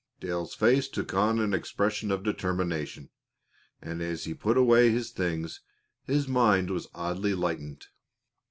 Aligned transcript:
Dale's 0.19 0.55
face 0.55 0.87
took 0.87 1.13
on 1.13 1.39
an 1.39 1.53
expression 1.53 2.09
of 2.09 2.23
determination, 2.23 3.11
and 3.83 4.01
as 4.01 4.23
he 4.23 4.33
put 4.33 4.57
away 4.57 4.89
his 4.89 5.11
things 5.11 5.59
his 6.05 6.27
mind 6.27 6.71
was 6.71 6.87
oddly 6.95 7.35
lightened. 7.35 7.85